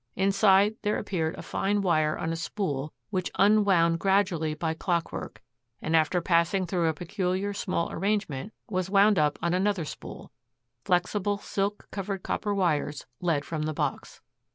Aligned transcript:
Inside 0.15 0.77
there 0.81 0.97
appeared 0.97 1.35
a 1.35 1.43
fine 1.43 1.79
wire 1.81 2.17
on 2.17 2.33
a 2.33 2.35
spool 2.35 2.91
which 3.11 3.29
unwound 3.37 3.99
gradually 3.99 4.55
by 4.55 4.73
clockwork, 4.73 5.43
and, 5.79 5.95
after 5.95 6.19
passing 6.21 6.65
through 6.65 6.87
a 6.87 6.93
peculiar 6.95 7.53
small 7.53 7.91
arrangement, 7.91 8.51
was 8.67 8.89
wound 8.89 9.19
up 9.19 9.37
on 9.43 9.53
another 9.53 9.85
spool. 9.85 10.31
Flexible 10.85 11.37
silk 11.37 11.87
covered 11.91 12.23
copper 12.23 12.55
wires 12.55 13.05
led 13.19 13.45
from 13.45 13.61
the 13.61 13.75
box. 13.75 14.21